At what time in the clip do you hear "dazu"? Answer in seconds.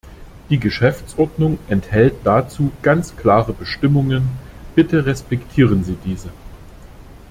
2.23-2.71